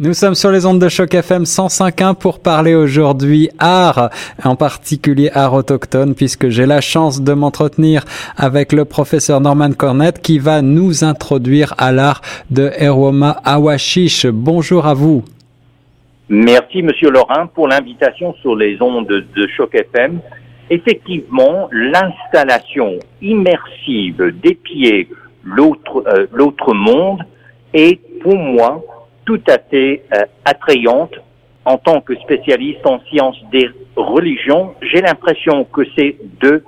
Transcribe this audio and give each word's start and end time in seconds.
Nous 0.00 0.12
sommes 0.12 0.34
sur 0.34 0.50
les 0.50 0.66
ondes 0.66 0.80
de 0.80 0.88
choc 0.88 1.14
FM 1.14 1.44
105.1 1.44 2.16
pour 2.16 2.40
parler 2.40 2.74
aujourd'hui 2.74 3.48
art, 3.60 4.10
en 4.42 4.56
particulier 4.56 5.30
art 5.32 5.54
autochtone, 5.54 6.16
puisque 6.16 6.48
j'ai 6.48 6.66
la 6.66 6.80
chance 6.80 7.22
de 7.22 7.32
m'entretenir 7.32 8.04
avec 8.36 8.72
le 8.72 8.86
professeur 8.86 9.40
Norman 9.40 9.70
Cornette 9.70 10.20
qui 10.20 10.40
va 10.40 10.62
nous 10.62 11.04
introduire 11.04 11.74
à 11.78 11.92
l'art 11.92 12.22
de 12.50 12.72
Eroma 12.76 13.40
Awashish. 13.44 14.26
Bonjour 14.26 14.84
à 14.86 14.94
vous. 14.94 15.22
Merci, 16.28 16.82
Monsieur 16.82 17.10
Laurent, 17.10 17.46
pour 17.54 17.68
l'invitation 17.68 18.34
sur 18.42 18.56
les 18.56 18.82
ondes 18.82 19.06
de 19.06 19.46
choc 19.56 19.76
FM. 19.76 20.18
Effectivement, 20.70 21.68
l'installation 21.70 22.98
immersive 23.22 24.32
des 24.42 24.54
pieds 24.56 25.08
l'autre 25.44 26.02
euh, 26.08 26.26
l'autre 26.32 26.74
monde 26.74 27.20
est 27.72 28.00
pour 28.20 28.36
moi 28.36 28.82
tout 29.24 29.40
à 29.48 29.58
fait 29.58 30.02
euh, 30.12 30.24
attrayante. 30.44 31.14
En 31.66 31.78
tant 31.78 32.02
que 32.02 32.14
spécialiste 32.16 32.86
en 32.86 33.00
sciences 33.10 33.42
des 33.50 33.70
religions, 33.96 34.74
j'ai 34.82 35.00
l'impression 35.00 35.64
que 35.64 35.82
ces 35.96 36.18
deux 36.40 36.62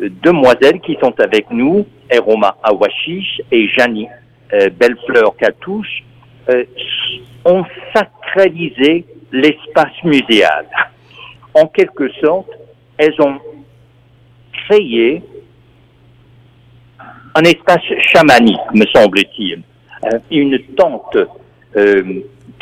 euh, 0.00 0.08
demoiselles 0.22 0.80
qui 0.80 0.96
sont 1.00 1.14
avec 1.20 1.50
nous, 1.50 1.86
Eroma 2.10 2.56
Awashish 2.64 3.42
et 3.52 3.68
Janie 3.68 4.08
euh, 4.52 4.68
Bellefleur 4.70 5.36
Catouche, 5.36 6.04
ont 7.44 7.64
sacralisé 7.94 9.04
l'espace 9.30 10.02
muséal. 10.02 10.66
En 11.54 11.66
quelque 11.66 12.10
sorte, 12.20 12.50
elles 12.98 13.14
ont 13.20 13.38
créé 14.66 15.22
un 17.34 17.42
espace 17.42 17.84
chamanique, 18.12 18.58
me 18.74 18.84
semble-t-il, 18.94 19.62
une 20.30 20.58
tente 20.76 21.16
euh, 21.16 21.26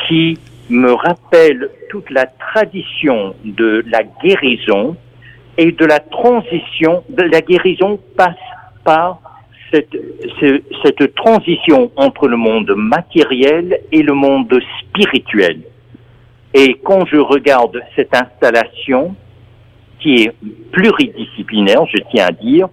qui 0.07 0.37
me 0.69 0.93
rappelle 0.93 1.69
toute 1.89 2.09
la 2.11 2.25
tradition 2.25 3.35
de 3.43 3.83
la 3.87 4.03
guérison 4.23 4.95
et 5.57 5.71
de 5.71 5.85
la 5.85 5.99
transition. 5.99 7.03
De 7.09 7.23
la 7.23 7.41
guérison 7.41 7.99
passe 8.15 8.35
par 8.83 9.19
cette, 9.71 9.97
cette 10.83 11.15
transition 11.15 11.91
entre 11.95 12.27
le 12.27 12.37
monde 12.37 12.71
matériel 12.75 13.81
et 13.91 14.01
le 14.03 14.13
monde 14.13 14.59
spirituel. 14.81 15.61
Et 16.53 16.75
quand 16.83 17.05
je 17.05 17.17
regarde 17.17 17.79
cette 17.95 18.15
installation, 18.15 19.15
qui 19.99 20.23
est 20.23 20.33
pluridisciplinaire, 20.71 21.85
je 21.93 22.01
tiens 22.11 22.27
à 22.27 22.31
dire, 22.31 22.69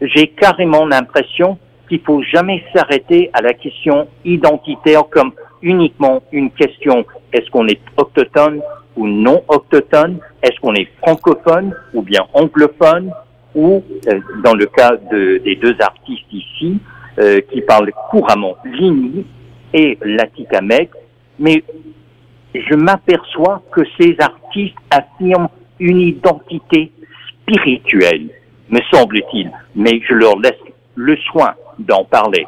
j'ai 0.00 0.28
carrément 0.28 0.86
l'impression 0.86 1.58
qu'il 1.88 2.00
faut 2.00 2.22
jamais 2.22 2.62
s'arrêter 2.74 3.30
à 3.32 3.40
la 3.40 3.54
question 3.54 4.08
identitaire 4.24 5.04
comme 5.10 5.32
uniquement 5.62 6.22
une 6.32 6.50
question 6.50 7.04
est-ce 7.32 7.50
qu'on 7.50 7.66
est 7.68 7.80
autochtone 7.96 8.60
ou 8.96 9.06
non 9.06 9.42
autochtone, 9.48 10.18
est-ce 10.42 10.58
qu'on 10.60 10.74
est 10.74 10.88
francophone 10.98 11.74
ou 11.94 12.02
bien 12.02 12.26
anglophone, 12.34 13.12
ou 13.54 13.82
euh, 14.08 14.20
dans 14.44 14.54
le 14.54 14.66
cas 14.66 14.96
de, 15.10 15.38
des 15.38 15.56
deux 15.56 15.76
artistes 15.80 16.32
ici, 16.32 16.78
euh, 17.18 17.40
qui 17.52 17.60
parlent 17.62 17.92
couramment 18.10 18.56
l'ini 18.64 19.24
et 19.72 19.98
l'atikamek, 20.02 20.90
mais 21.38 21.62
je 22.54 22.74
m'aperçois 22.74 23.62
que 23.72 23.82
ces 23.98 24.16
artistes 24.20 24.76
affirment 24.90 25.48
une 25.78 26.00
identité 26.00 26.92
spirituelle, 27.42 28.28
me 28.68 28.80
semble-t-il, 28.92 29.50
mais 29.74 30.00
je 30.08 30.14
leur 30.14 30.38
laisse 30.38 30.58
le 30.94 31.16
soin 31.16 31.54
d'en 31.78 32.04
parler. 32.04 32.46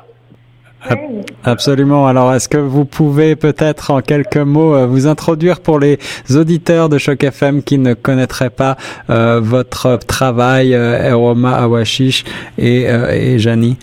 Absolument. 1.45 2.07
Alors, 2.07 2.33
est-ce 2.35 2.49
que 2.49 2.59
vous 2.59 2.85
pouvez 2.85 3.37
peut-être 3.37 3.91
en 3.91 4.01
quelques 4.01 4.37
mots 4.37 4.75
euh, 4.75 4.87
vous 4.87 5.07
introduire 5.07 5.61
pour 5.61 5.79
les 5.79 5.99
auditeurs 6.35 6.89
de 6.89 6.99
Choc 6.99 7.23
FM 7.25 7.63
qui 7.63 7.79
ne 7.79 7.95
connaîtraient 7.95 8.51
pas 8.51 8.77
euh, 9.11 9.41
votre 9.43 9.97
travail, 9.97 10.75
euh, 10.75 11.11
Eroma 11.11 11.53
Awashish 11.57 12.25
et, 12.59 12.89
euh, 12.89 13.11
et 13.11 13.39
Janie? 13.39 13.79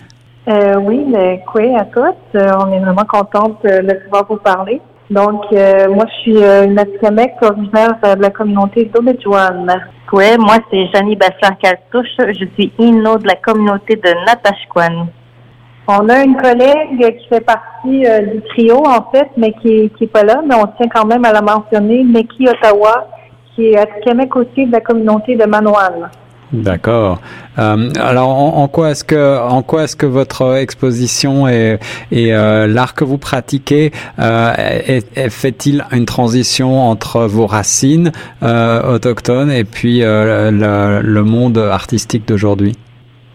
Euh, 0.48 0.76
oui, 0.76 1.04
quoi 1.46 1.62
à 1.78 1.84
tous. 1.84 2.38
on 2.38 2.72
est 2.72 2.80
vraiment 2.80 3.04
contente 3.08 3.62
de 3.62 4.04
pouvoir 4.04 4.26
vous 4.28 4.36
parler. 4.36 4.80
Donc, 5.10 5.42
moi, 5.52 6.06
je 6.06 6.20
suis 6.22 6.36
une 6.38 6.78
Atikamek 6.78 7.32
originaire 7.42 7.96
de 8.16 8.22
la 8.22 8.30
communauté 8.30 8.90
d'Obedjouan. 8.94 9.66
Oui, 10.12 10.24
moi, 10.38 10.56
c'est 10.70 10.86
Janie 10.94 11.16
Bassar-Kaltouche. 11.16 12.16
Je 12.18 12.44
suis 12.54 12.72
Inno 12.78 13.18
de 13.18 13.26
la 13.26 13.36
communauté 13.36 13.96
de 13.96 14.26
Natashquan. 14.26 15.08
On 15.92 16.08
a 16.08 16.22
une 16.22 16.36
collègue 16.36 17.18
qui 17.18 17.28
fait 17.28 17.40
partie 17.40 18.06
euh, 18.06 18.20
du 18.20 18.40
trio, 18.42 18.86
en 18.86 19.10
fait, 19.10 19.28
mais 19.36 19.52
qui, 19.60 19.90
qui 19.98 20.04
est 20.04 20.12
pas 20.12 20.22
là, 20.22 20.40
mais 20.46 20.54
on 20.54 20.66
tient 20.76 20.88
quand 20.88 21.04
même 21.04 21.24
à 21.24 21.32
la 21.32 21.42
mentionner, 21.42 22.04
Neki 22.04 22.48
Ottawa, 22.48 23.08
qui 23.54 23.70
est 23.70 23.76
à 23.76 23.86
Québec 23.86 24.36
aussi 24.36 24.66
de 24.66 24.72
la 24.72 24.80
communauté 24.80 25.34
de 25.34 25.44
Manoan. 25.46 26.08
D'accord. 26.52 27.20
Euh, 27.58 27.90
alors, 28.00 28.28
en, 28.28 28.68
quoi 28.68 28.90
est-ce 28.90 29.02
que, 29.02 29.40
en 29.40 29.62
quoi 29.62 29.84
est-ce 29.84 29.96
que 29.96 30.06
votre 30.06 30.56
exposition 30.56 31.48
et, 31.48 31.78
euh, 32.12 32.66
l'art 32.68 32.94
que 32.94 33.04
vous 33.04 33.18
pratiquez 33.18 33.90
fait-il 34.16 35.84
une 35.90 36.06
transition 36.06 36.88
entre 36.88 37.22
vos 37.26 37.46
racines 37.46 38.12
autochtones 38.42 39.50
et 39.50 39.64
puis 39.64 40.00
le 40.02 41.22
monde 41.22 41.58
artistique 41.58 42.26
d'aujourd'hui? 42.28 42.76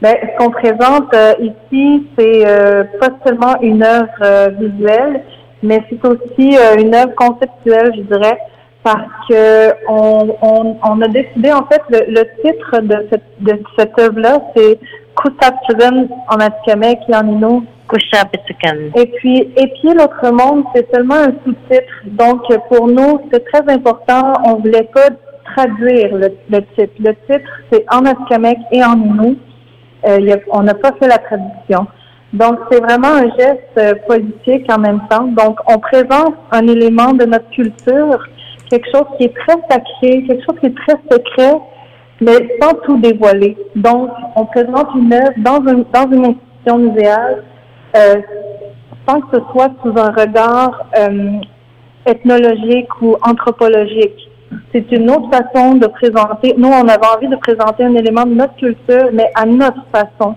Ben, 0.05 0.17
ce 0.21 0.37
qu'on 0.37 0.51
présente 0.51 1.11
euh, 1.15 1.33
ici, 1.39 2.05
c'est 2.15 2.45
euh, 2.45 2.83
pas 2.99 3.09
seulement 3.25 3.59
une 3.59 3.81
œuvre 3.81 4.11
euh, 4.21 4.49
visuelle, 4.49 5.23
mais 5.63 5.81
c'est 5.89 6.05
aussi 6.05 6.55
une 6.77 6.93
œuvre 6.93 7.15
conceptuelle, 7.15 7.91
je 7.95 8.01
dirais, 8.01 8.37
parce 8.83 9.09
que 9.27 9.71
on, 9.89 10.27
on, 10.43 10.77
on 10.83 11.01
a 11.01 11.07
décidé, 11.07 11.51
en 11.51 11.65
fait, 11.65 11.81
le, 11.89 12.01
le 12.07 12.23
titre 12.43 12.81
de 12.81 13.07
cette, 13.09 13.23
de 13.39 13.59
cette 13.79 13.99
œuvre-là, 13.99 14.41
c'est 14.55 14.79
Kusatsugan 15.15 16.07
en 16.29 16.39
Atikamek 16.39 16.99
et 17.09 17.15
en 17.15 17.27
Innu. 17.27 17.61
Et 18.95 19.05
puis, 19.07 19.39
et 19.57 19.67
puis 19.67 19.91
l'autre 19.95 20.31
monde, 20.31 20.65
c'est 20.75 20.87
seulement 20.93 21.15
un 21.15 21.33
sous-titre. 21.43 21.93
Donc, 22.05 22.43
pour 22.69 22.87
nous, 22.87 23.21
c'est 23.33 23.43
très 23.51 23.73
important. 23.73 24.33
On 24.45 24.57
voulait 24.57 24.87
pas 24.93 25.09
traduire 25.55 26.15
le, 26.15 26.31
le 26.51 26.59
titre. 26.75 26.93
Le 26.99 27.15
titre, 27.27 27.49
c'est 27.71 27.83
en 27.91 28.05
Atikamek 28.05 28.59
et 28.71 28.83
en 28.83 28.97
Euh, 30.07 30.35
on 30.51 30.63
n'a 30.63 30.73
pas 30.73 30.91
fait 30.99 31.07
la 31.07 31.17
traduction. 31.17 31.87
Donc, 32.33 32.59
c'est 32.69 32.81
vraiment 32.81 33.13
un 33.13 33.29
geste 33.37 33.77
euh, 33.77 33.93
politique 34.07 34.69
en 34.71 34.79
même 34.79 35.01
temps. 35.09 35.23
Donc, 35.23 35.57
on 35.67 35.79
présente 35.79 36.35
un 36.51 36.67
élément 36.67 37.13
de 37.13 37.25
notre 37.25 37.49
culture, 37.51 38.19
quelque 38.69 38.87
chose 38.91 39.05
qui 39.17 39.25
est 39.25 39.33
très 39.35 39.55
sacré, 39.69 40.23
quelque 40.27 40.43
chose 40.45 40.59
qui 40.59 40.65
est 40.67 40.75
très 40.75 40.97
secret, 41.09 41.59
mais 42.21 42.49
sans 42.61 42.73
tout 42.85 42.97
dévoiler. 42.97 43.57
Donc, 43.75 44.09
on 44.35 44.45
présente 44.45 44.87
une 44.95 45.13
œuvre 45.13 45.33
dans, 45.37 45.59
dans 45.59 46.11
une 46.11 46.25
institution 46.25 46.77
muséale 46.77 47.43
euh, 47.95 48.21
sans 49.07 49.21
que 49.21 49.37
ce 49.37 49.43
soit 49.51 49.71
sous 49.83 49.97
un 49.97 50.11
regard 50.11 50.89
euh, 50.97 51.39
ethnologique 52.05 53.01
ou 53.01 53.15
anthropologique 53.21 54.24
c'est 54.75 54.91
une 54.91 55.09
autre 55.09 55.29
façon 55.31 55.75
de 55.75 55.87
présenter. 55.87 56.53
Nous, 56.57 56.67
on 56.67 56.87
avait 56.87 57.07
envie 57.15 57.29
de 57.29 57.37
présenter 57.37 57.85
un 57.85 57.95
élément 57.95 58.25
de 58.25 58.33
notre 58.33 58.55
culture, 58.55 59.09
mais 59.13 59.31
à 59.33 59.45
notre 59.45 59.85
façon, 59.93 60.35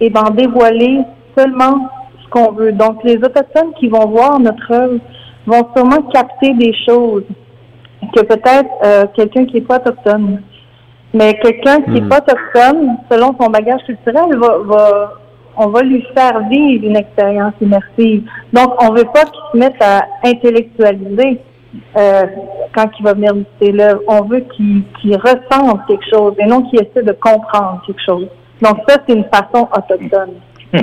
et 0.00 0.10
d'en 0.10 0.30
dévoiler 0.30 1.02
seulement 1.38 1.88
ce 2.22 2.28
qu'on 2.30 2.50
veut. 2.50 2.72
Donc, 2.72 3.04
les 3.04 3.16
autochtones 3.16 3.72
qui 3.78 3.88
vont 3.88 4.08
voir 4.08 4.40
notre 4.40 4.72
œuvre 4.72 4.98
vont 5.46 5.68
sûrement 5.76 6.02
capter 6.12 6.52
des 6.54 6.74
choses 6.84 7.22
que 8.12 8.22
peut-être 8.22 8.70
euh, 8.84 9.04
quelqu'un 9.14 9.46
qui 9.46 9.54
n'est 9.54 9.60
pas 9.60 9.76
autochtone. 9.76 10.42
Mais 11.14 11.34
quelqu'un 11.34 11.80
qui 11.82 11.90
n'est 11.90 12.00
hmm. 12.00 12.08
pas 12.08 12.18
autochtone, 12.18 12.96
selon 13.10 13.36
son 13.40 13.50
bagage 13.50 13.82
culturel, 13.86 14.36
va, 14.36 14.58
va, 14.64 15.12
on 15.56 15.68
va 15.68 15.82
lui 15.82 16.04
faire 16.12 16.40
vivre 16.48 16.84
une 16.84 16.96
expérience 16.96 17.54
immersive. 17.60 18.24
Donc, 18.52 18.74
on 18.82 18.92
veut 18.92 19.04
pas 19.04 19.24
qu'il 19.24 19.42
se 19.52 19.58
mette 19.58 19.80
à 19.80 20.02
intellectualiser 20.24 21.40
euh, 21.96 22.26
quand 22.74 22.90
il 22.98 23.02
va 23.04 23.14
venir 23.14 23.34
visiter 23.34 23.72
l'œuvre. 23.72 24.00
On 24.08 24.22
veut 24.22 24.44
qu'il 24.54 24.82
qu 25.00 25.14
ressente 25.14 25.80
quelque 25.88 26.04
chose 26.10 26.34
et 26.38 26.46
non 26.46 26.62
qu'il 26.62 26.80
essaie 26.80 27.02
de 27.02 27.12
comprendre 27.12 27.82
quelque 27.86 28.02
chose. 28.04 28.26
Donc 28.62 28.78
ça, 28.88 28.98
c'est 29.06 29.14
une 29.14 29.24
façon 29.24 29.68
autochtone. 29.76 30.34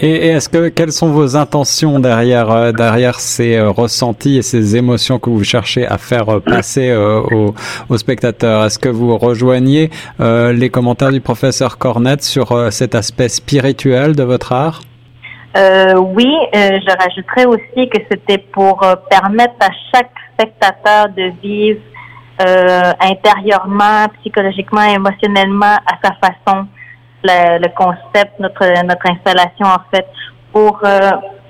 et, 0.00 0.28
est-ce 0.28 0.48
que 0.48 0.68
quelles 0.68 0.92
sont 0.92 1.10
vos 1.10 1.36
intentions 1.36 1.98
derrière 1.98 2.50
euh, 2.50 2.72
ces 3.18 3.56
euh, 3.56 3.70
ressentis 3.70 4.36
et 4.36 4.42
ces 4.42 4.76
émotions 4.76 5.18
que 5.18 5.30
vous 5.30 5.42
cherchez 5.42 5.84
à 5.84 5.98
faire 5.98 6.40
passer 6.42 6.94
aux, 6.94 7.54
aux, 7.88 7.98
spectateurs? 7.98 8.64
Est-ce 8.64 8.78
que 8.78 8.88
vous 8.88 9.18
rejoignez 9.18 9.90
les 10.20 10.70
commentaires 10.70 11.12
du 11.12 11.20
professeur 11.20 11.78
Cornette 11.78 12.22
sur 12.22 12.72
cet 12.72 12.94
aspect 12.94 13.28
spirituel 13.28 14.14
de 14.14 14.22
votre 14.22 14.52
art? 14.52 14.80
Euh, 15.56 15.94
oui, 15.94 16.36
euh, 16.54 16.78
je 16.86 16.96
rajouterais 16.98 17.46
aussi 17.46 17.88
que 17.88 17.98
c'était 18.10 18.38
pour 18.38 18.82
euh, 18.82 18.94
permettre 19.08 19.54
à 19.60 19.70
chaque 19.94 20.10
spectateur 20.34 21.08
de 21.08 21.32
vivre 21.42 21.80
intérieurement, 23.00 24.08
psychologiquement, 24.20 24.82
émotionnellement, 24.82 25.78
à 25.86 25.96
sa 26.04 26.12
façon, 26.16 26.66
le, 27.24 27.68
concept, 27.74 28.38
notre 28.38 28.84
notre 28.84 29.10
installation 29.10 29.64
en 29.64 29.80
fait, 29.90 30.06
pour 30.52 30.78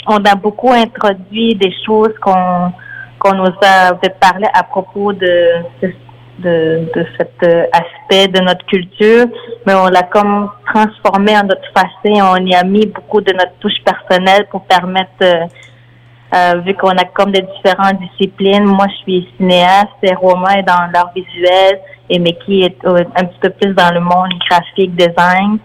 on 0.06 0.24
a 0.24 0.34
beaucoup 0.36 0.70
introduit 0.70 1.56
des 1.56 1.74
choses 1.84 2.14
qu'on 2.22 2.70
qu'on 3.18 3.34
nous 3.34 3.52
a 3.62 3.94
parlé 4.20 4.46
à 4.54 4.62
propos 4.62 5.12
de, 5.12 5.54
de 5.82 5.92
de, 6.38 6.88
de 6.94 7.06
cet 7.16 7.42
euh, 7.42 7.64
aspect 7.72 8.28
de 8.28 8.40
notre 8.40 8.64
culture, 8.66 9.26
mais 9.66 9.74
on 9.74 9.86
l'a 9.86 10.02
comme 10.02 10.50
transformé 10.66 11.36
en 11.36 11.44
notre 11.44 11.68
facette. 11.74 12.22
On 12.22 12.44
y 12.44 12.54
a 12.54 12.64
mis 12.64 12.86
beaucoup 12.86 13.20
de 13.20 13.32
notre 13.32 13.54
touche 13.60 13.80
personnelle 13.84 14.46
pour 14.50 14.62
permettre, 14.64 15.10
euh, 15.22 15.46
euh, 16.34 16.60
vu 16.64 16.74
qu'on 16.74 16.96
a 16.96 17.04
comme 17.04 17.32
des 17.32 17.42
différentes 17.42 17.98
disciplines. 18.00 18.64
Moi, 18.64 18.86
je 18.88 18.96
suis 19.02 19.28
cinéaste 19.36 19.98
et 20.02 20.14
Romain 20.14 20.56
est 20.58 20.62
dans 20.62 20.90
l'art 20.92 21.10
visuel 21.14 21.80
et 22.08 22.18
Meki 22.18 22.62
est 22.62 22.76
un 22.84 23.24
petit 23.24 23.38
peu 23.40 23.50
plus 23.50 23.72
dans 23.74 23.92
le 23.92 24.00
monde 24.00 24.32
graphique, 24.48 24.94
design. 24.94 25.58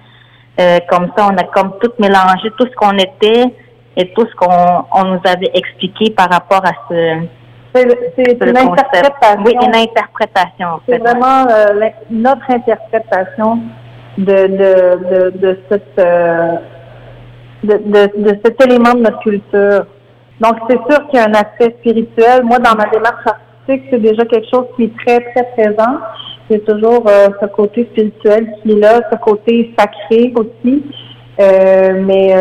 comme 0.89 1.12
ça, 1.15 1.29
on 1.31 1.38
a 1.38 1.44
comme 1.44 1.73
tout 1.81 1.91
mélangé, 2.00 2.50
tout 2.57 2.65
ce 2.65 2.75
qu'on 2.75 2.97
était 2.97 3.53
et 3.97 4.13
tout 4.13 4.25
ce 4.25 4.35
qu'on 4.35 4.85
on 4.94 5.03
nous 5.06 5.21
avait 5.25 5.51
expliqué 5.53 6.12
par 6.12 6.29
rapport 6.29 6.65
à 6.65 6.71
ce 6.89 7.27
c'est 7.73 8.50
une 8.50 8.57
interprétation. 8.57 9.44
Oui, 9.45 9.53
une 9.62 9.75
interprétation. 9.75 10.68
C'est 10.88 10.97
vraiment 10.97 11.47
euh, 11.50 11.89
notre 12.09 12.50
interprétation 12.50 13.59
de, 14.18 14.23
de, 14.23 15.29
de, 15.31 15.38
de, 15.38 15.59
cette, 15.69 16.00
euh, 16.00 16.56
de, 17.63 17.77
de, 17.77 18.21
de, 18.23 18.39
cet 18.44 18.63
élément 18.65 18.94
de 18.94 19.00
notre 19.00 19.19
culture. 19.19 19.85
Donc, 20.41 20.56
c'est 20.69 20.79
sûr 20.89 21.07
qu'il 21.07 21.19
y 21.19 21.23
a 21.23 21.27
un 21.27 21.33
aspect 21.33 21.75
spirituel. 21.79 22.44
Moi, 22.44 22.59
dans 22.59 22.75
ma 22.75 22.88
démarche 22.88 23.25
artistique, 23.25 23.88
c'est 23.89 24.01
déjà 24.01 24.25
quelque 24.25 24.50
chose 24.53 24.65
qui 24.75 24.85
est 24.85 24.94
très, 25.06 25.19
très 25.31 25.45
présent. 25.56 25.97
C'est 26.50 26.65
toujours 26.65 27.06
euh, 27.07 27.29
ce 27.41 27.45
côté 27.47 27.88
spirituel 27.91 28.51
qui 28.62 28.73
est 28.73 28.79
là, 28.79 29.01
ce 29.12 29.18
côté 29.18 29.73
sacré 29.77 30.33
aussi. 30.35 30.83
mais 31.38 32.33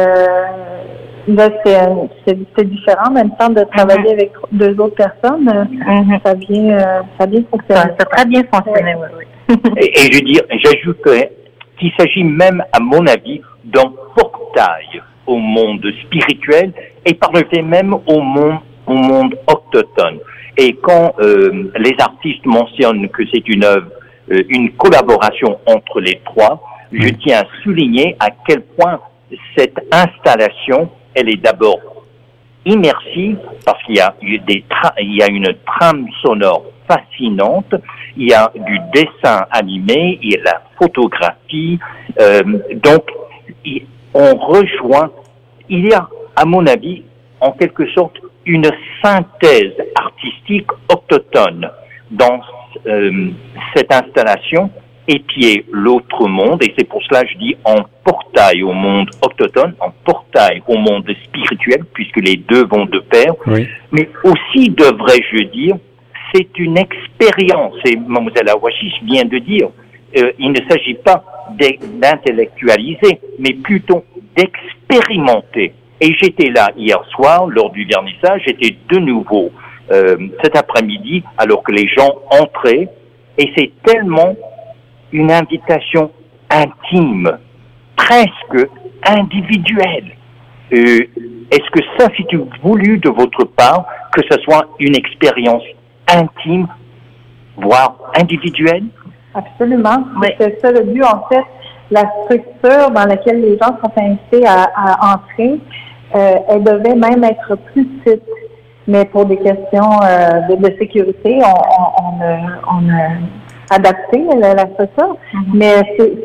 Là, 1.28 1.48
c'est 1.64 2.64
différent. 2.68 3.08
En 3.08 3.12
même 3.12 3.30
temps, 3.38 3.50
de 3.50 3.64
travailler 3.76 4.14
mhm. 4.14 4.18
avec 4.18 4.32
deux 4.52 4.80
autres 4.80 4.96
personnes, 4.96 5.48
euh, 5.48 5.64
mhm. 5.64 6.18
ça 6.24 6.34
vient, 6.34 6.78
euh, 6.78 7.02
ça 7.18 7.26
bien 7.26 7.42
fonctionné. 7.50 7.80
Ça, 7.80 7.96
a 7.98 8.04
très 8.04 8.26
bien 8.26 8.42
fonctionné, 8.52 8.94
oui. 8.96 9.24
oui. 9.48 9.56
et, 9.76 10.12
je 10.12 10.18
veux 10.18 10.24
dire, 10.24 10.42
j'ajoute 10.50 11.02
qu'il 11.78 11.92
s'agit 11.98 12.24
même, 12.24 12.64
à 12.72 12.80
mon 12.80 13.06
avis, 13.06 13.40
d'un 13.64 13.92
portail 14.16 15.02
au 15.26 15.36
monde 15.36 15.86
spirituel 16.04 16.72
et 17.06 17.14
par 17.14 17.32
le 17.32 17.42
fait 17.52 17.62
même 17.62 17.94
au 17.94 18.20
monde, 18.20 18.58
au 18.86 18.94
monde 18.94 19.36
autochtone. 19.46 20.18
Et 20.56 20.74
quand 20.82 21.14
euh, 21.20 21.70
les 21.78 21.94
artistes 22.00 22.44
mentionnent 22.44 23.08
que 23.10 23.22
c'est 23.32 23.46
une 23.48 23.64
œuvre, 23.64 23.88
une 24.48 24.72
collaboration 24.72 25.58
entre 25.66 26.00
les 26.00 26.20
trois, 26.24 26.62
je 26.92 27.08
tiens 27.08 27.40
à 27.40 27.62
souligner 27.62 28.16
à 28.20 28.28
quel 28.46 28.62
point 28.62 29.00
cette 29.56 29.78
installation 29.92 30.90
elle 31.14 31.28
est 31.28 31.42
d'abord 31.42 31.80
immersive 32.64 33.38
parce 33.64 33.82
qu'il 33.84 33.96
y 33.96 34.00
a 34.00 34.14
des 34.20 34.64
il 35.00 35.16
y 35.16 35.22
a 35.22 35.28
une 35.28 35.54
trame 35.66 36.06
sonore 36.22 36.64
fascinante, 36.88 37.74
il 38.16 38.28
y 38.28 38.34
a 38.34 38.50
du 38.54 38.78
dessin 38.92 39.46
animé, 39.50 40.18
il 40.22 40.32
y 40.32 40.36
a 40.36 40.42
la 40.44 40.62
photographie, 40.78 41.78
euh, 42.20 42.42
donc 42.82 43.04
on 44.12 44.34
rejoint, 44.36 45.10
il 45.68 45.86
y 45.88 45.94
a 45.94 46.08
à 46.36 46.44
mon 46.44 46.66
avis 46.66 47.04
en 47.40 47.52
quelque 47.52 47.88
sorte 47.92 48.16
une 48.44 48.68
synthèse 49.02 49.74
artistique 49.94 50.70
autochtone 50.92 51.70
dans 52.10 52.40
euh, 52.86 53.28
cette 53.74 53.92
installation 53.92 54.70
épier 55.10 55.64
l'autre 55.72 56.28
monde, 56.28 56.62
et 56.62 56.72
c'est 56.78 56.88
pour 56.88 57.02
cela 57.02 57.24
que 57.24 57.30
je 57.32 57.38
dis 57.38 57.56
en 57.64 57.82
portail 58.04 58.62
au 58.62 58.72
monde 58.72 59.10
autochtone, 59.22 59.74
en 59.80 59.90
portail 60.04 60.62
au 60.68 60.76
monde 60.76 61.04
spirituel, 61.24 61.84
puisque 61.92 62.20
les 62.20 62.36
deux 62.36 62.64
vont 62.64 62.86
de 62.86 63.00
pair, 63.00 63.34
mais 63.90 64.08
aussi, 64.22 64.70
devrais-je 64.70 65.44
dire, 65.48 65.76
c'est 66.32 66.56
une 66.58 66.78
expérience, 66.78 67.74
et 67.84 67.96
Mlle 67.96 68.48
Awashish 68.48 69.02
vient 69.02 69.24
de 69.24 69.38
dire, 69.38 69.68
euh, 70.16 70.30
il 70.38 70.52
ne 70.52 70.60
s'agit 70.68 70.94
pas 70.94 71.24
d'intellectualiser, 71.58 73.20
mais 73.40 73.54
plutôt 73.54 74.04
d'expérimenter. 74.36 75.72
Et 76.00 76.14
j'étais 76.20 76.50
là 76.50 76.70
hier 76.76 77.02
soir, 77.10 77.46
lors 77.48 77.70
du 77.70 77.84
vernissage, 77.84 78.42
j'étais 78.46 78.76
de 78.88 78.98
nouveau 78.98 79.50
euh, 79.90 80.16
cet 80.42 80.56
après-midi, 80.56 81.24
alors 81.36 81.64
que 81.64 81.72
les 81.72 81.88
gens 81.88 82.14
entraient, 82.30 82.88
et 83.38 83.52
c'est 83.56 83.72
tellement 83.84 84.36
une 85.12 85.30
invitation 85.30 86.10
intime, 86.50 87.38
presque 87.96 88.68
individuelle. 89.06 90.12
Euh, 90.72 91.00
Est-ce 91.50 91.70
que 91.72 91.80
ça, 91.98 92.08
c'est 92.16 92.36
voulu 92.62 92.98
de 92.98 93.10
votre 93.10 93.44
part 93.44 93.86
que 94.12 94.22
ce 94.30 94.40
soit 94.42 94.66
une 94.78 94.96
expérience 94.96 95.62
intime, 96.08 96.66
voire 97.56 97.96
individuelle? 98.20 98.84
Absolument. 99.34 100.04
C'est 100.38 100.60
ça 100.60 100.72
le 100.72 100.82
but. 100.82 101.04
En 101.04 101.24
fait, 101.28 101.44
la 101.90 102.04
structure 102.24 102.90
dans 102.90 103.06
laquelle 103.06 103.40
les 103.40 103.58
gens 103.58 103.76
sont 103.82 103.92
invités 103.96 104.46
à, 104.46 105.14
entrer, 105.14 105.60
euh, 106.14 106.34
elle 106.48 106.64
devait 106.64 106.96
même 106.96 107.22
être 107.24 107.56
plus 107.72 107.84
petite. 107.84 108.22
Mais 108.86 109.04
pour 109.04 109.26
des 109.26 109.36
questions 109.36 109.90
euh, 110.02 110.56
de, 110.56 110.76
sécurité, 110.78 111.40
on, 111.44 112.02
on, 112.02 112.24
on, 112.66 112.78
on 112.78 113.49
adapter 113.70 114.24
la, 114.38 114.54
la 114.54 114.66
structure. 114.72 115.16
Mhm. 115.32 115.44
Mais 115.54 115.74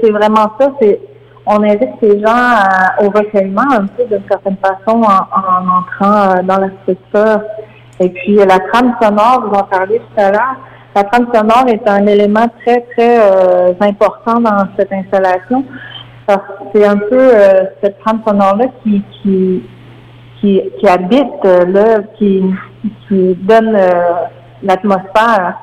c'est 0.02 0.12
vraiment 0.12 0.52
ça, 0.60 0.72
c'est 0.82 1.00
on 1.48 1.62
invite 1.64 2.02
les 2.02 2.20
gens 2.22 2.58
au 3.02 3.10
recueillement 3.10 3.70
un 3.72 3.86
peu 3.86 4.04
d'une 4.06 4.24
certaine 4.28 4.58
façon 4.58 5.02
en, 5.02 5.78
entrant 5.78 6.38
euh, 6.38 6.42
dans 6.44 6.58
la 6.58 6.70
structure. 6.82 7.42
Et 8.00 8.10
puis 8.10 8.36
la 8.36 8.60
trame 8.60 8.96
sonore, 9.02 9.46
vous 9.48 9.56
en 9.56 9.64
parlez 9.64 10.00
tout 10.00 10.22
à 10.22 10.32
l'heure, 10.32 10.56
la 10.96 11.04
trame 11.04 11.28
sonore 11.34 11.66
est 11.68 11.88
un 11.88 12.06
élément 12.08 12.48
très, 12.64 12.82
très 12.96 13.20
euh, 13.20 13.74
important 13.80 14.40
dans 14.40 14.66
cette 14.78 14.92
installation. 14.92 15.64
Parce 16.26 16.40
que 16.40 16.64
c'est 16.74 16.86
un 16.86 16.98
peu 16.98 17.20
euh, 17.20 17.66
cette 17.84 18.00
trame 18.00 18.22
sonore-là 18.28 18.66
qui, 18.82 19.04
qui, 19.22 19.64
qui, 20.42 20.62
qui 20.80 20.88
habite 20.88 21.44
l'œuvre, 21.44 22.06
qui, 22.18 22.44
qui 23.08 23.36
donne 23.36 23.78
l'atmosphère 24.64 25.60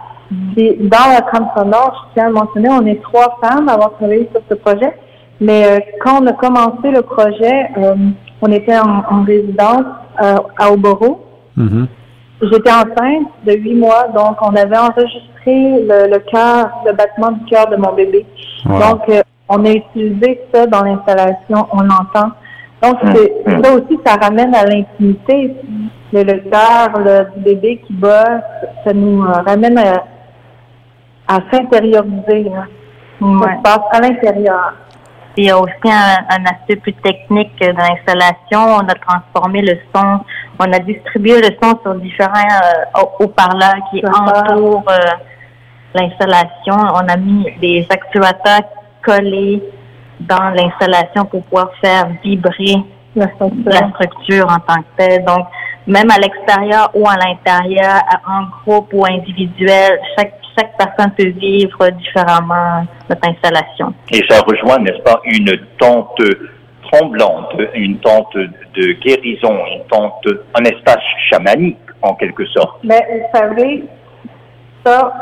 dans 0.57 1.13
la 1.13 1.23
trame 1.23 1.49
sonore, 1.57 2.09
je 2.09 2.15
tiens 2.15 2.29
à 2.29 2.31
mentionner, 2.31 2.69
on 2.71 2.87
est 2.87 3.03
trois 3.03 3.39
femmes 3.43 3.69
à 3.69 3.75
avoir 3.75 3.93
travaillé 3.93 4.29
sur 4.33 4.43
ce 4.49 4.55
projet. 4.55 4.93
Mais 5.41 5.65
euh, 5.67 5.79
quand 6.01 6.23
on 6.23 6.27
a 6.27 6.33
commencé 6.33 6.91
le 6.91 7.03
projet, 7.03 7.69
euh, 7.79 7.95
on 8.41 8.53
était 8.53 8.79
en, 8.79 9.25
résidence 9.25 9.85
euh, 10.23 10.37
à 10.57 10.73
Oboro. 10.73 11.27
Mm-hmm. 11.59 11.87
J'étais 12.43 12.71
enceinte 12.71 13.29
de 13.47 13.53
huit 13.53 13.75
mois, 13.75 14.09
donc 14.15 14.37
on 14.41 14.55
avait 14.55 14.77
enregistré 14.77 15.23
le, 15.47 16.11
le 16.11 16.19
cœur, 16.31 16.71
le 16.87 16.93
battement 16.93 17.33
du 17.33 17.45
cœur 17.47 17.69
de 17.69 17.77
mon 17.77 17.93
bébé. 17.93 18.27
Donc, 18.65 19.03
on 19.49 19.65
a 19.65 19.71
utilisé 19.71 20.41
ça 20.53 20.67
dans 20.67 20.83
l'installation, 20.83 21.67
on 21.73 21.83
l'entend. 21.83 22.31
Donc, 22.83 23.03
mm. 23.03 23.63
ça 23.63 23.75
aussi, 23.75 23.99
ça 24.05 24.15
ramène 24.15 24.55
à 24.55 24.65
l'intimité. 24.65 25.55
Le, 26.13 26.23
le 26.25 26.39
cœur 26.51 27.29
du 27.37 27.43
bébé 27.43 27.81
qui 27.87 27.93
bat, 27.93 28.41
ça 28.85 28.93
nous 28.93 29.23
ramène 29.23 29.79
à, 29.79 30.03
à 31.29 31.39
s'intérioriser. 31.51 32.51
Ça 33.21 33.57
se 33.57 33.63
passe 33.63 33.81
à 33.93 34.01
l'intérieur. 34.01 34.75
Il 35.37 35.45
y 35.45 35.51
a 35.51 35.59
aussi 35.59 35.73
un, 35.87 36.45
aspect 36.45 36.77
plus 36.77 36.93
technique 36.95 37.59
de 37.59 37.69
l'installation. 37.69 38.61
On 38.61 38.87
a 38.87 38.95
transformé 38.95 39.63
le 39.63 39.79
son, 39.95 40.21
on 40.59 40.71
a 40.73 40.79
distribué 40.79 41.41
le 41.41 41.57
son 41.63 41.79
sur 41.83 41.95
différents 41.95 42.33
euh, 42.99 43.03
haut-parleurs 43.21 43.77
qui 43.91 44.03
entourent 44.05 44.85
euh, 44.91 44.99
l'installation. 45.95 46.75
On 46.75 47.09
a 47.09 47.17
mis 47.17 47.47
des 47.61 47.87
actuateurs 47.89 48.63
collés 49.03 49.63
dans 50.21 50.51
l'installation 50.51 51.25
pour 51.25 51.43
pouvoir 51.45 51.71
faire 51.81 52.09
vibrer 52.23 52.77
la 53.17 53.29
structure. 53.29 54.47
en 54.49 54.61
tant 54.61 54.83
que 54.83 54.97
telle. 54.97 55.25
Donc, 55.25 55.47
même 55.87 56.11
à 56.11 56.19
l'extérieur 56.19 56.91
ou 56.95 57.09
à 57.09 57.17
l'intérieur, 57.17 58.03
en 58.29 58.45
groupe 58.65 58.91
ou 58.93 59.05
individuel, 59.07 59.99
chaque 60.17 60.42
chaque 60.57 60.77
personne 60.77 61.13
peut 61.13 61.29
vivre 61.29 61.91
différemment 61.91 62.87
notre 63.09 63.29
installation. 63.29 63.95
Et 64.11 64.23
ça 64.29 64.41
rejoint, 64.41 64.79
n'est-ce 64.79 65.03
pas, 65.03 65.21
une 65.25 65.57
tente 65.79 66.21
tremblante, 66.91 67.55
une 67.75 67.99
tente 68.01 68.35
de 68.35 68.93
guérison, 69.05 69.57
une 69.75 69.85
tente, 69.89 70.27
un 70.55 70.65
espace 70.65 71.03
chamanique 71.31 71.79
en 72.03 72.15
quelque 72.15 72.45
sorte. 72.47 72.79
Mais 72.85 73.07
vous 73.11 73.39
savez, 73.39 73.85
ça, 74.85 75.13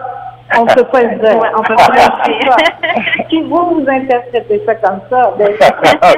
on 0.58 0.64
ne 0.64 0.74
peut 0.74 0.84
pas 0.84 1.02
le 1.02 1.18
dire. 1.18 1.52
on 1.56 1.62
peut 1.62 1.76
pas 1.76 1.88
le 2.26 2.40
dire. 2.40 2.56
si 3.28 3.42
vous, 3.42 3.80
vous 3.80 3.86
interprétez 3.88 4.62
ça 4.66 4.74
comme 4.76 5.00
ça, 5.10 5.34
ben, 5.38 5.48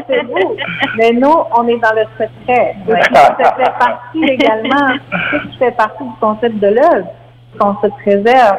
c'est 0.09 0.23
vous. 0.25 0.57
Mais 0.97 1.11
nous, 1.13 1.37
on 1.57 1.69
est 1.69 1.79
dans 1.79 1.95
le 1.95 2.05
secret. 2.19 2.77
ça 3.13 3.37
fait 3.37 3.73
partie 3.79 4.25
également, 4.25 4.95
ça 5.13 5.39
fait 5.59 5.77
partie 5.77 6.05
du 6.05 6.15
concept 6.21 6.57
de 6.61 6.69
l'œuvre 6.69 7.09
qu'on 7.59 7.75
se 7.83 7.89
préserve 8.03 8.59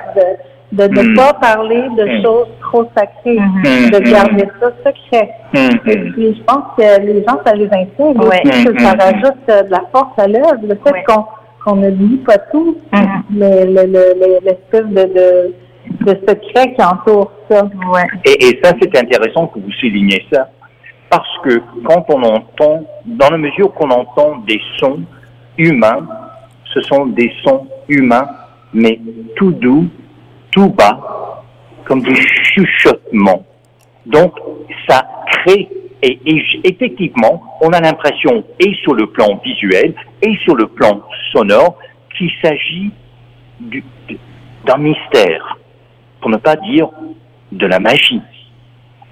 de 0.72 0.84
ne 0.88 1.04
Mm. 1.12 1.16
pas 1.16 1.34
parler 1.34 1.84
de 1.98 2.04
Mm. 2.20 2.24
choses 2.24 2.48
trop 2.62 2.86
sacrées, 2.98 3.40
Mhm. 3.40 3.92
de 3.92 4.00
Mm. 4.00 4.12
garder 4.12 4.48
ça 4.60 4.72
secret. 4.86 5.30
Mm. 5.54 5.90
Et 5.90 5.98
puis, 6.12 6.36
je 6.36 6.44
pense 6.44 6.64
que 6.78 7.02
les 7.02 7.24
gens, 7.28 7.40
ça 7.46 7.54
les 7.54 7.66
intrigue 7.68 8.22
Ouais. 8.24 8.42
aussi, 8.46 8.66
que 8.66 8.82
ça 8.82 8.94
rajoute 9.00 9.50
euh, 9.50 9.64
de 9.64 9.72
la 9.72 9.84
force 9.94 10.18
à 10.18 10.28
l'œuvre. 10.28 10.58
Le 10.64 10.76
fait 10.84 10.92
Ouais. 10.94 11.04
qu'on 11.08 11.26
qu'on 11.66 11.78
ne 11.78 11.92
dit 11.92 12.18
pas 12.26 12.38
tout, 12.52 12.78
mais 13.30 13.64
le- 13.66 13.86
le- 13.86 14.14
le- 14.20 14.40
l'espèce 14.44 14.86
de, 14.86 15.14
de, 15.14 15.54
de 16.02 16.20
secret 16.28 16.74
qui 16.74 16.84
entoure 16.84 17.32
ça. 17.50 17.64
Ouais. 17.64 18.04
Et, 18.26 18.48
et 18.48 18.60
ça, 18.62 18.74
c'est 18.82 18.98
intéressant 18.98 19.48
que 19.48 19.60
vous 19.60 19.72
souligniez 19.80 20.26
ça, 20.34 20.50
parce 21.10 21.30
que 21.46 21.62
quand 21.86 22.04
on 22.10 22.22
entend, 22.22 22.84
dans 23.06 23.30
la 23.30 23.38
mesure 23.38 23.72
qu'on 23.76 23.92
entend 23.92 24.40
des 24.46 24.60
sons 24.78 25.00
humains, 25.58 26.06
ce 26.74 26.82
sont 26.82 27.06
des 27.06 27.32
sons 27.46 27.66
humains, 27.88 28.28
mais 28.74 29.00
tout 29.36 29.52
doux, 29.52 29.88
tout 30.52 30.70
bas, 30.70 31.44
comme 31.86 32.02
des 32.02 32.16
chuchotements. 32.16 33.46
Donc, 34.06 34.34
ça 34.88 35.08
crée, 35.28 35.70
et, 36.02 36.20
effectivement, 36.64 37.42
on 37.62 37.70
a 37.70 37.80
l'impression, 37.80 38.44
et 38.60 38.74
sur 38.76 38.94
le 38.94 39.08
plan 39.08 39.40
visuel, 39.44 39.94
et 40.22 40.36
sur 40.44 40.56
le 40.56 40.68
plan 40.68 41.02
sonore, 41.32 41.78
qu'il 42.18 42.32
s'agit 42.42 42.92
du- 43.60 43.84
d'un 44.66 44.78
mystère, 44.78 45.58
pour 46.20 46.30
ne 46.30 46.38
pas 46.38 46.56
dire 46.56 46.90
de 47.52 47.66
la 47.66 47.80
magie. 47.80 48.22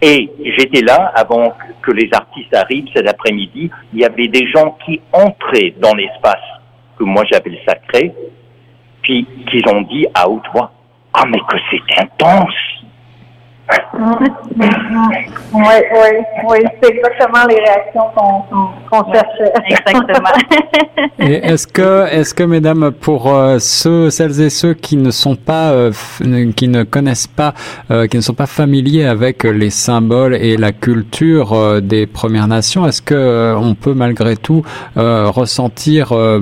Et 0.02 0.32
j'étais 0.58 0.82
là 0.82 1.12
avant 1.16 1.54
que 1.82 1.92
les 1.92 2.10
artistes 2.12 2.56
arrivent 2.56 2.88
cet 2.96 3.08
après-midi. 3.08 3.70
Il 3.94 4.00
y 4.00 4.06
avait 4.06 4.28
des 4.28 4.48
gens 4.48 4.78
qui 4.84 5.00
entraient 5.14 5.76
dans 5.80 5.94
l'espace 5.94 6.42
que 6.98 7.04
moi 7.04 7.24
j'appelle 7.32 7.58
sacré, 7.68 8.12
puis 9.02 9.28
qu'ils 9.50 9.68
ont 9.68 9.82
dit 9.82 10.06
à 10.14 10.30
haute 10.30 10.46
voix 10.54 10.72
Ah, 11.14 11.26
mais 11.28 11.40
que 11.40 11.58
c'est 11.70 12.02
intense 12.02 12.54
Oui, 13.94 14.28
oui, 15.54 16.10
oui, 16.50 16.60
c'est 16.82 16.90
exactement 16.90 17.46
les 17.48 17.56
réactions 17.56 18.04
qu'on 18.16 18.44
qu'on 18.90 19.14
cherchait. 19.14 19.52
Exactement. 19.70 20.30
Et 21.20 21.34
est-ce 21.34 21.68
que, 21.68 22.08
est-ce 22.12 22.34
que, 22.34 22.44
mesdames, 22.44 22.92
pour 22.92 23.34
euh, 23.34 23.58
ceux, 23.60 24.10
celles 24.10 24.42
et 24.42 24.50
ceux 24.50 24.74
qui 24.74 24.98
ne 24.98 25.12
sont 25.12 25.36
pas, 25.36 25.72
euh, 25.72 25.92
qui 26.56 26.68
ne 26.68 26.84
connaissent 26.84 27.28
pas, 27.28 27.54
euh, 27.92 28.08
qui 28.08 28.18
ne 28.18 28.22
sont 28.22 28.34
pas 28.34 28.48
familiers 28.48 29.06
avec 29.06 29.44
les 29.44 29.70
symboles 29.70 30.36
et 30.36 30.58
la 30.58 30.72
culture 30.72 31.54
euh, 31.54 31.80
des 31.80 32.08
Premières 32.08 32.48
Nations, 32.48 32.86
est-ce 32.88 33.02
que 33.02 33.14
euh, 33.14 33.56
on 33.56 33.76
peut 33.76 33.94
malgré 33.94 34.36
tout 34.36 34.64
euh, 34.98 35.30
ressentir, 35.30 36.12
euh, 36.12 36.40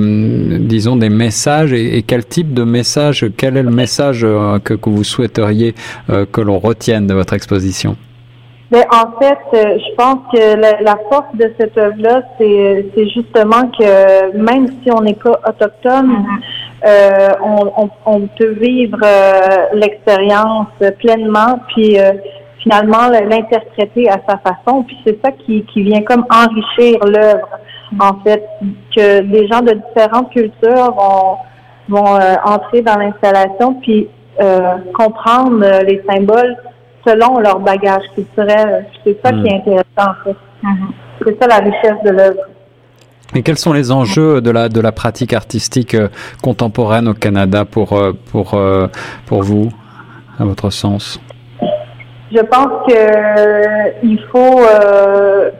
disons, 0.59 0.95
des 0.95 1.09
messages 1.09 1.73
et, 1.73 1.97
et 1.97 2.03
quel 2.03 2.25
type 2.25 2.53
de 2.53 2.63
message, 2.63 3.25
quel 3.37 3.57
est 3.57 3.63
le 3.63 3.71
message 3.71 4.23
euh, 4.23 4.59
que, 4.59 4.73
que 4.73 4.89
vous 4.89 5.03
souhaiteriez 5.03 5.75
euh, 6.09 6.25
que 6.31 6.41
l'on 6.41 6.59
retienne? 6.59 7.08
De 7.09 7.13
votre 7.13 7.33
exposition? 7.33 7.95
Mais 8.71 8.85
en 8.91 9.07
fait, 9.19 9.39
euh, 9.55 9.79
je 9.83 9.95
pense 9.95 10.19
que 10.31 10.55
la, 10.63 10.79
la 10.81 10.97
force 11.09 11.33
de 11.33 11.51
cette 11.59 11.75
œuvre-là, 11.75 12.21
c'est 12.37 12.85
c'est 12.93 13.07
justement 13.09 13.63
que 13.77 14.37
même 14.37 14.67
si 14.83 14.91
on 14.91 15.01
n'est 15.01 15.15
pas 15.15 15.39
autochtone, 15.49 16.11
euh, 16.85 17.29
on, 17.43 17.61
on, 17.83 17.89
on 18.05 18.19
peut 18.37 18.53
vivre 18.69 18.99
euh, 19.03 19.65
l'expérience 19.73 20.67
pleinement, 20.99 21.59
puis 21.69 21.99
euh, 21.99 22.11
finalement 22.61 23.05
le- 23.09 23.27
l'interpréter 23.27 24.07
à 24.07 24.19
sa 24.29 24.37
façon. 24.37 24.83
Puis 24.83 24.97
c'est 25.03 25.17
ça 25.23 25.31
qui, 25.31 25.63
qui 25.73 25.81
vient 25.81 26.03
comme 26.03 26.25
enrichir 26.29 26.99
l'œuvre, 27.05 27.49
en 27.99 28.13
fait, 28.23 28.43
que 28.95 29.21
les 29.33 29.47
gens 29.47 29.61
de 29.61 29.73
différentes 29.87 30.29
cultures 30.29 30.91
vont 31.01 31.37
vont 31.89 32.15
euh, 32.17 32.35
entrer 32.45 32.81
dans 32.83 32.97
l'installation 32.97 33.73
puis 33.81 34.07
euh, 34.39 34.75
comprendre 34.93 35.59
euh, 35.63 35.81
les 35.89 36.03
symboles 36.07 36.55
selon 37.05 37.39
leur 37.39 37.59
bagage 37.59 38.03
culturel. 38.15 38.85
C'est 39.03 39.17
ça 39.23 39.31
qui 39.31 39.47
est 39.47 39.55
intéressant 39.55 39.85
en 39.97 40.23
fait. 40.23 40.35
Mhm. 40.63 40.91
C'est 41.25 41.41
ça 41.41 41.47
la 41.47 41.57
richesse 41.57 42.03
de 42.05 42.11
l'œuvre. 42.11 42.41
Et 43.35 43.43
quels 43.43 43.57
sont 43.57 43.73
les 43.73 43.91
enjeux 43.91 44.41
de 44.41 44.49
la 44.49 44.69
de 44.69 44.81
la 44.81 44.91
pratique 44.91 45.33
artistique 45.33 45.93
euh, 45.93 46.07
contemporaine 46.41 47.07
au 47.07 47.13
Canada 47.13 47.63
pour 47.63 47.93
euh, 47.93 48.13
pour 48.31 48.55
euh, 48.55 48.87
pour 49.27 49.43
vous, 49.43 49.69
à 50.39 50.45
votre 50.45 50.71
sens? 50.71 51.19
Je 52.31 52.41
pense 52.41 52.87
que 52.87 52.93
euh, 52.93 53.91
il 54.03 54.19
faut 54.31 54.61
euh, 54.61 55.51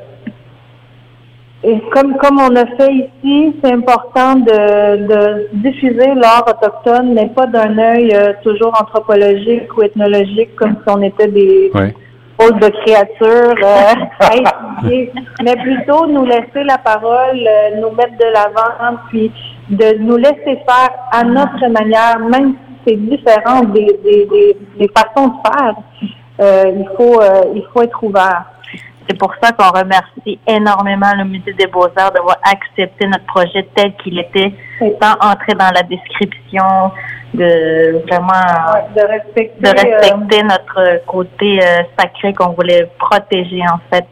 et 1.62 1.82
comme 1.94 2.16
comme 2.18 2.40
on 2.40 2.56
a 2.56 2.66
fait 2.78 2.94
ici, 2.94 3.56
c'est 3.62 3.74
important 3.74 4.36
de, 4.36 5.08
de 5.08 5.48
diffuser 5.54 6.14
l'art 6.16 6.46
autochtone, 6.48 7.14
mais 7.14 7.28
pas 7.28 7.48
d'un 7.48 7.78
œil 7.78 8.16
euh, 8.16 8.32
toujours 8.44 8.74
anthropologique 8.80 9.76
ou 9.76 9.82
ethnologique, 9.84 10.56
comme 10.56 10.76
si 10.76 10.84
on 10.88 11.02
était 11.02 11.28
des 11.28 11.70
autres 12.40 12.60
de 12.60 12.70
créatures 12.70 13.60
euh, 13.62 13.94
à 14.22 14.36
étudier, 14.36 15.12
mais 15.44 15.56
plutôt 15.58 16.08
nous 16.08 16.26
laisser 16.26 16.64
la 16.64 16.78
parole, 16.78 17.46
euh, 17.46 17.82
nous 17.82 17.92
mettre 17.92 18.18
de 18.18 18.34
l'avant, 18.34 18.98
puis 19.10 19.30
de 19.70 19.98
nous 20.00 20.16
laisser 20.16 20.64
faire 20.66 20.92
à 21.12 21.24
notre 21.26 21.68
manière, 21.68 22.20
même 22.20 22.54
si 22.54 22.76
c'est 22.88 22.96
différent 22.96 23.64
des, 23.66 24.00
des, 24.04 24.26
des, 24.26 24.58
des 24.80 24.90
façons 24.96 25.28
de 25.28 25.34
faire. 25.46 25.76
Euh, 26.42 26.72
il 26.74 26.90
faut 26.96 27.22
euh, 27.22 27.42
il 27.54 27.64
faut 27.74 27.82
être 27.82 28.02
ouvert. 28.02 28.46
C'est 29.10 29.18
pour 29.18 29.34
ça 29.42 29.52
qu'on 29.54 29.70
remercie 29.78 30.40
énormément 30.48 31.12
le 31.18 31.24
Musée 31.26 31.54
des 31.54 31.66
Beaux-Arts 31.66 32.12
d'avoir 32.12 32.38
accepté 32.44 33.08
notre 33.08 33.26
projet 33.26 33.68
tel 33.76 33.96
qu'il 33.96 34.20
était, 34.20 34.54
Oui. 34.82 34.94
sans 35.02 35.14
entrer 35.14 35.54
dans 35.58 35.72
la 35.74 35.82
description, 35.82 36.92
de 37.34 38.02
vraiment 38.08 38.74
Ouais, 38.74 38.86
de 38.96 39.08
respecter. 39.08 39.62
de 39.62 40.36
euh, 40.38 40.44
notre 40.44 41.06
côté 41.06 41.60
euh, 41.62 41.84
sacré 41.98 42.34
qu'on 42.34 42.50
voulait 42.54 42.88
protéger 43.00 43.62
en 43.72 43.80
fait. 43.92 44.06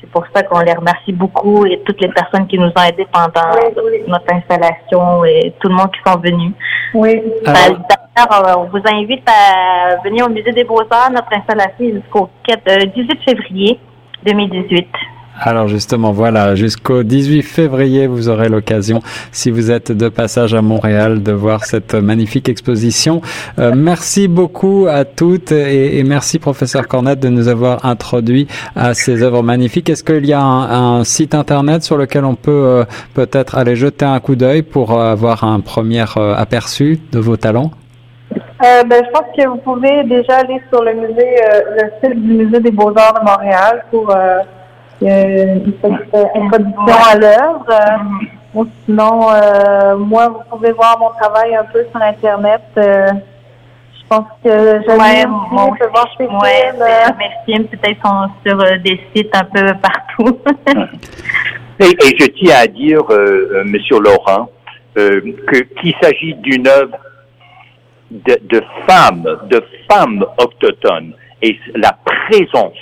C'est 0.00 0.10
pour 0.10 0.24
ça 0.34 0.42
qu'on 0.44 0.60
les 0.60 0.72
remercie 0.74 1.12
beaucoup 1.12 1.64
et 1.66 1.80
toutes 1.84 2.00
les 2.00 2.08
personnes 2.08 2.46
qui 2.46 2.58
nous 2.58 2.68
ont 2.68 2.82
aidés 2.88 3.06
pendant 3.12 3.50
Oui, 3.56 3.72
oui. 3.84 4.02
notre 4.06 4.32
installation 4.32 5.24
et 5.24 5.54
tout 5.60 5.68
le 5.68 5.74
monde 5.74 5.90
qui 5.90 6.00
sont 6.10 6.18
venus. 6.20 6.52
oui. 6.94 7.20
Alors- 7.46 7.78
D'ailleurs, 8.16 8.46
euh, 8.48 8.60
on 8.62 8.64
vous 8.70 8.80
invite 8.90 9.28
à 9.28 9.96
venir 10.02 10.24
au 10.26 10.30
Musée 10.30 10.52
des 10.52 10.64
Beaux-Arts. 10.64 11.10
Notre 11.10 11.32
installation 11.34 11.84
est 11.84 11.92
jusqu'au 12.00 12.30
4 12.48 12.60
euh, 12.68 12.86
18 12.86 13.22
février 13.28 13.78
2018. 14.26 14.86
Alors 15.38 15.68
justement, 15.68 16.12
voilà, 16.12 16.54
jusqu'au 16.54 17.02
18 17.02 17.42
février, 17.42 18.06
vous 18.06 18.30
aurez 18.30 18.48
l'occasion, 18.48 19.02
si 19.32 19.50
vous 19.50 19.70
êtes 19.70 19.92
de 19.92 20.08
passage 20.08 20.54
à 20.54 20.62
Montréal, 20.62 21.22
de 21.22 21.32
voir 21.32 21.64
cette 21.64 21.94
magnifique 21.94 22.48
exposition. 22.48 23.20
Euh, 23.58 23.74
merci 23.76 24.28
beaucoup 24.28 24.86
à 24.88 25.04
toutes 25.04 25.52
et, 25.52 26.02
merci 26.04 26.38
professeur 26.38 26.88
Cornette 26.88 27.20
de 27.20 27.28
nous 27.28 27.48
avoir 27.48 27.84
introduit 27.84 28.46
à 28.74 28.94
ces 28.94 29.22
œuvres 29.22 29.42
magnifiques. 29.42 29.90
Est-ce 29.90 30.04
qu'il 30.04 30.24
y 30.24 30.32
a 30.32 30.42
un, 30.42 31.04
site 31.04 31.34
internet 31.34 31.82
sur 31.82 31.98
lequel 31.98 32.24
on 32.24 32.34
peut 32.34 32.50
euh, 32.50 32.84
peut-être 33.12 33.58
aller 33.58 33.76
jeter 33.76 34.06
un 34.06 34.20
coup 34.20 34.36
d'œil 34.36 34.62
pour 34.62 34.98
avoir 34.98 35.44
un 35.44 35.60
premier 35.60 36.04
euh, 36.16 36.34
aperçu 36.34 36.98
de 37.12 37.18
vos 37.18 37.36
talents? 37.36 37.72
Euh, 38.64 38.82
ben, 38.84 39.04
je 39.04 39.10
pense 39.10 39.26
que 39.36 39.46
vous 39.48 39.56
pouvez 39.58 40.04
déjà 40.04 40.38
aller 40.38 40.60
sur 40.72 40.82
le 40.82 40.94
musée, 40.94 41.36
euh, 41.44 41.60
le 41.76 41.90
site 42.08 42.20
du 42.22 42.32
Musée 42.34 42.60
des 42.60 42.70
Beaux-Arts 42.70 43.14
de 43.20 43.24
Montréal 43.24 43.84
pour 43.90 44.10
euh, 44.10 44.38
euh, 45.02 45.54
une 45.64 45.72
petite 45.72 46.14
introduction 46.34 46.96
à 47.10 47.16
l'œuvre. 47.16 47.66
Euh, 47.70 47.96
ou 48.54 48.66
sinon, 48.84 49.28
euh, 49.32 49.96
moi, 49.96 50.28
vous 50.28 50.40
pouvez 50.56 50.72
voir 50.72 50.98
mon 50.98 51.10
travail 51.20 51.54
un 51.54 51.64
peu 51.64 51.84
sur 51.90 52.00
Internet. 52.00 52.62
Euh, 52.78 53.08
je 53.98 54.06
pense 54.08 54.26
que 54.42 54.50
j'aime 54.86 54.98
Ouais, 55.00 55.24
aussi, 55.26 55.52
mon 55.54 55.74
je 55.74 55.78
peux 55.80 55.88
voir 55.90 56.08
ces 56.16 56.24
Ouais, 56.24 56.70
films. 56.70 57.16
mes 57.18 57.30
films 57.44 57.64
peut-être 57.66 58.00
sont 58.06 58.28
sur 58.46 58.60
euh, 58.60 58.78
des 58.84 59.00
sites 59.14 59.34
un 59.36 59.44
peu 59.44 59.66
partout. 59.82 60.38
Et, 61.78 61.84
et 61.90 62.16
je 62.18 62.24
tiens 62.28 62.56
à 62.62 62.66
dire, 62.66 63.02
Monsieur 63.66 64.00
Laurent, 64.00 64.48
euh, 64.96 65.20
que 65.46 65.58
qu'il 65.78 65.94
s'agit 66.00 66.32
d'une 66.36 66.66
œuvre 66.66 66.96
de, 68.10 68.38
de 68.42 68.62
femmes, 68.86 69.26
de 69.50 69.62
femmes 69.90 70.24
autochtones, 70.38 71.14
et 71.42 71.58
la 71.74 71.98
présence 72.04 72.78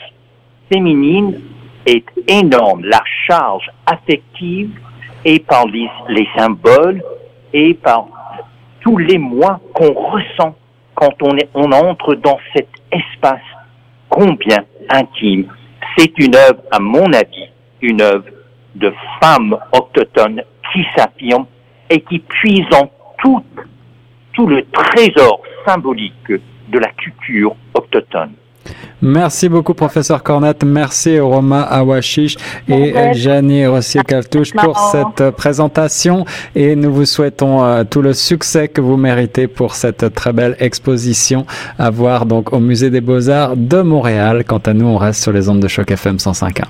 féminine 0.70 1.40
est 1.86 2.04
énorme. 2.28 2.84
La 2.84 3.02
charge 3.26 3.70
affective 3.86 4.70
et 5.24 5.38
par 5.38 5.66
les, 5.66 5.88
les 6.08 6.28
symboles 6.36 7.02
et 7.52 7.74
par 7.74 8.06
tous 8.80 8.98
les 8.98 9.18
mois 9.18 9.60
qu'on 9.74 9.92
ressent 9.92 10.54
quand 10.94 11.14
on, 11.22 11.36
est, 11.36 11.48
on 11.54 11.72
entre 11.72 12.14
dans 12.14 12.38
cet 12.54 12.68
espace 12.92 13.40
combien 14.08 14.64
intime. 14.90 15.46
C'est 15.96 16.18
une 16.18 16.36
œuvre, 16.36 16.60
à 16.70 16.78
mon 16.78 17.12
avis, 17.12 17.48
une 17.80 18.00
œuvre 18.00 18.26
de 18.74 18.92
femmes 19.20 19.56
autochtones 19.72 20.42
qui 20.72 20.84
s'affirment 20.96 21.46
et 21.90 22.00
qui 22.00 22.18
puisent 22.18 22.74
en 22.74 22.90
tout, 23.18 23.42
tout 24.34 24.46
le 24.46 24.64
trésor 24.72 25.40
symbolique 25.66 26.28
de 26.28 26.78
la 26.78 26.88
culture 26.88 27.54
autochtone. 27.74 28.32
Merci 29.02 29.48
beaucoup, 29.50 29.74
professeur 29.74 30.22
Cornette. 30.22 30.64
Merci 30.64 31.20
Roma 31.20 31.62
Awashish 31.62 32.36
et 32.68 32.94
Jani 33.12 33.66
Rossier-Caltouche 33.66 34.52
pour 34.52 34.78
cette 34.78 35.30
présentation 35.30 36.24
et 36.54 36.74
nous 36.74 36.92
vous 36.92 37.04
souhaitons 37.04 37.62
euh, 37.62 37.84
tout 37.84 38.00
le 38.00 38.14
succès 38.14 38.68
que 38.68 38.80
vous 38.80 38.96
méritez 38.96 39.46
pour 39.46 39.74
cette 39.74 40.14
très 40.14 40.32
belle 40.32 40.56
exposition 40.58 41.44
à 41.78 41.90
voir 41.90 42.24
donc 42.24 42.54
au 42.54 42.60
Musée 42.60 42.88
des 42.88 43.02
Beaux-Arts 43.02 43.56
de 43.56 43.82
Montréal. 43.82 44.44
Quant 44.46 44.62
à 44.64 44.72
nous, 44.72 44.86
on 44.86 44.96
reste 44.96 45.22
sur 45.22 45.32
les 45.32 45.50
ondes 45.50 45.60
de 45.60 45.68
choc 45.68 45.90
FM 45.90 46.16
105.1. 46.16 46.62